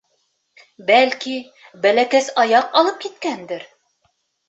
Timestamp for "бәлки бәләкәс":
0.87-2.33